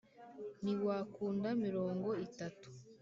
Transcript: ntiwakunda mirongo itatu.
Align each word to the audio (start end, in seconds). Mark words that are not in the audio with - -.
ntiwakunda 0.63 1.49
mirongo 1.65 2.09
itatu. 2.27 2.67